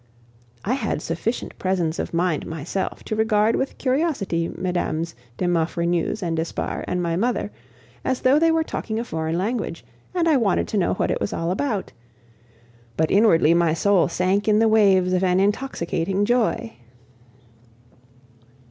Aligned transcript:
I 0.65 0.73
had 0.73 0.99
sufficient 1.03 1.55
presence 1.59 1.99
of 1.99 2.11
mind 2.11 2.47
myself 2.47 3.03
to 3.03 3.15
regard 3.15 3.55
with 3.55 3.77
curiosity 3.77 4.49
Mmes. 4.49 5.13
de 5.37 5.47
Maufrigneuse 5.47 6.23
and 6.23 6.35
d'Espard 6.35 6.85
and 6.87 7.03
my 7.03 7.15
mother, 7.15 7.51
as 8.03 8.21
though 8.21 8.39
they 8.39 8.49
were 8.49 8.63
talking 8.63 8.97
a 8.97 9.03
foreign 9.03 9.37
language 9.37 9.85
and 10.15 10.27
I 10.27 10.37
wanted 10.37 10.67
to 10.69 10.77
know 10.79 10.95
what 10.95 11.11
it 11.11 11.21
was 11.21 11.33
all 11.33 11.51
about, 11.51 11.91
but 12.97 13.11
inwardly 13.11 13.53
my 13.53 13.75
soul 13.75 14.07
sank 14.07 14.47
in 14.47 14.57
the 14.57 14.67
waves 14.67 15.13
of 15.13 15.23
an 15.23 15.39
intoxicating 15.39 16.25
joy. 16.25 16.73